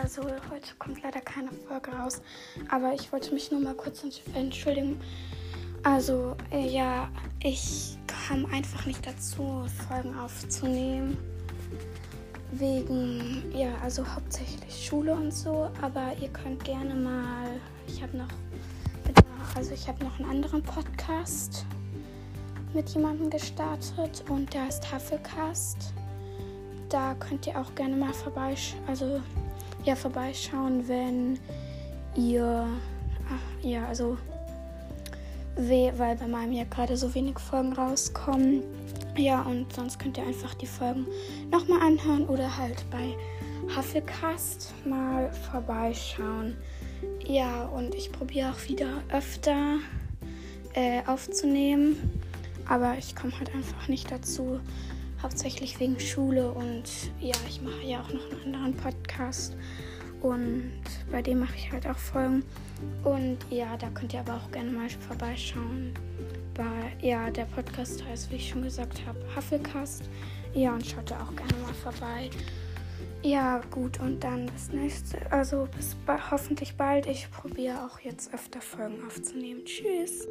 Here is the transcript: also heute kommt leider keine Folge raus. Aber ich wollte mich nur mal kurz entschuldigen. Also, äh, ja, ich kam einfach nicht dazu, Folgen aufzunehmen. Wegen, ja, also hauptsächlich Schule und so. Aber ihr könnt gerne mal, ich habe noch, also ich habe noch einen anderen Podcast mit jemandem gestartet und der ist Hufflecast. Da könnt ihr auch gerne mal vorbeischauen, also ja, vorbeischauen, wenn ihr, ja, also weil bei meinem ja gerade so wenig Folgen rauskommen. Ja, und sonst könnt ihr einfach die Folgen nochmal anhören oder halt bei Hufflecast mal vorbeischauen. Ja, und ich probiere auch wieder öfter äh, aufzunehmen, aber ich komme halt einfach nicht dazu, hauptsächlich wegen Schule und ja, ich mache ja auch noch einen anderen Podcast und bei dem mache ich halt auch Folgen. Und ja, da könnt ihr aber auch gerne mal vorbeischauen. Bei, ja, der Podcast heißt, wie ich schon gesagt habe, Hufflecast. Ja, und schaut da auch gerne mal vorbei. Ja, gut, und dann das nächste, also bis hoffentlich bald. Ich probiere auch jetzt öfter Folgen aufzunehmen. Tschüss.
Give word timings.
also 0.00 0.22
heute 0.22 0.74
kommt 0.78 1.02
leider 1.02 1.20
keine 1.20 1.50
Folge 1.68 1.90
raus. 1.90 2.20
Aber 2.68 2.92
ich 2.94 3.12
wollte 3.12 3.32
mich 3.32 3.50
nur 3.50 3.60
mal 3.60 3.74
kurz 3.74 4.04
entschuldigen. 4.34 5.00
Also, 5.82 6.36
äh, 6.50 6.68
ja, 6.68 7.08
ich 7.42 7.96
kam 8.06 8.46
einfach 8.46 8.86
nicht 8.86 9.06
dazu, 9.06 9.66
Folgen 9.88 10.18
aufzunehmen. 10.18 11.16
Wegen, 12.52 13.44
ja, 13.54 13.70
also 13.82 14.06
hauptsächlich 14.06 14.86
Schule 14.86 15.12
und 15.12 15.32
so. 15.32 15.70
Aber 15.82 16.12
ihr 16.20 16.28
könnt 16.28 16.64
gerne 16.64 16.94
mal, 16.94 17.48
ich 17.86 18.02
habe 18.02 18.16
noch, 18.16 18.28
also 19.54 19.72
ich 19.72 19.86
habe 19.86 20.04
noch 20.04 20.18
einen 20.18 20.28
anderen 20.28 20.62
Podcast 20.62 21.64
mit 22.74 22.88
jemandem 22.90 23.30
gestartet 23.30 24.24
und 24.28 24.52
der 24.52 24.68
ist 24.68 24.92
Hufflecast. 24.92 25.92
Da 26.88 27.14
könnt 27.14 27.46
ihr 27.46 27.58
auch 27.58 27.74
gerne 27.74 27.96
mal 27.96 28.12
vorbeischauen, 28.12 28.82
also 28.86 29.20
ja, 29.86 29.94
vorbeischauen, 29.94 30.88
wenn 30.88 31.38
ihr, 32.16 32.66
ja, 33.62 33.86
also 33.86 34.18
weil 35.56 36.16
bei 36.16 36.26
meinem 36.26 36.52
ja 36.52 36.64
gerade 36.64 36.96
so 36.96 37.14
wenig 37.14 37.38
Folgen 37.38 37.72
rauskommen. 37.72 38.62
Ja, 39.16 39.42
und 39.42 39.72
sonst 39.72 39.98
könnt 39.98 40.18
ihr 40.18 40.26
einfach 40.26 40.54
die 40.54 40.66
Folgen 40.66 41.06
nochmal 41.50 41.80
anhören 41.80 42.26
oder 42.26 42.54
halt 42.58 42.84
bei 42.90 43.16
Hufflecast 43.74 44.74
mal 44.84 45.32
vorbeischauen. 45.50 46.56
Ja, 47.26 47.64
und 47.66 47.94
ich 47.94 48.12
probiere 48.12 48.50
auch 48.50 48.68
wieder 48.68 48.88
öfter 49.10 49.78
äh, 50.74 51.00
aufzunehmen, 51.06 51.96
aber 52.68 52.98
ich 52.98 53.16
komme 53.16 53.32
halt 53.38 53.54
einfach 53.54 53.88
nicht 53.88 54.10
dazu, 54.10 54.60
hauptsächlich 55.26 55.80
wegen 55.80 55.98
Schule 55.98 56.52
und 56.52 56.84
ja, 57.18 57.34
ich 57.48 57.60
mache 57.60 57.82
ja 57.84 58.00
auch 58.00 58.12
noch 58.12 58.30
einen 58.30 58.54
anderen 58.54 58.76
Podcast 58.76 59.56
und 60.22 60.70
bei 61.10 61.20
dem 61.20 61.40
mache 61.40 61.56
ich 61.56 61.72
halt 61.72 61.84
auch 61.88 61.98
Folgen. 61.98 62.44
Und 63.02 63.38
ja, 63.50 63.76
da 63.76 63.88
könnt 63.90 64.14
ihr 64.14 64.20
aber 64.20 64.34
auch 64.34 64.52
gerne 64.52 64.70
mal 64.70 64.88
vorbeischauen. 64.88 65.92
Bei, 66.54 66.92
ja, 67.04 67.28
der 67.28 67.46
Podcast 67.46 68.04
heißt, 68.04 68.30
wie 68.30 68.36
ich 68.36 68.50
schon 68.50 68.62
gesagt 68.62 69.04
habe, 69.04 69.18
Hufflecast. 69.34 70.08
Ja, 70.54 70.72
und 70.72 70.86
schaut 70.86 71.10
da 71.10 71.16
auch 71.16 71.34
gerne 71.34 71.56
mal 71.60 71.74
vorbei. 71.74 72.30
Ja, 73.22 73.60
gut, 73.72 73.98
und 73.98 74.22
dann 74.22 74.46
das 74.46 74.68
nächste, 74.68 75.18
also 75.32 75.66
bis 75.76 75.96
hoffentlich 76.30 76.76
bald. 76.76 77.06
Ich 77.06 77.28
probiere 77.32 77.84
auch 77.84 77.98
jetzt 77.98 78.32
öfter 78.32 78.60
Folgen 78.60 79.04
aufzunehmen. 79.04 79.64
Tschüss. 79.64 80.28